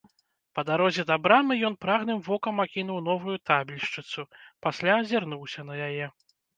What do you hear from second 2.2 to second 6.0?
вокам акінуў новую табельшчыцу, пасля азірнуўся на